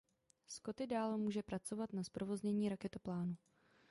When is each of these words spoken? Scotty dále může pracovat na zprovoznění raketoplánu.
Scotty 0.47 0.87
dále 0.87 1.17
může 1.17 1.43
pracovat 1.43 1.93
na 1.93 2.03
zprovoznění 2.03 2.69
raketoplánu. 2.69 3.35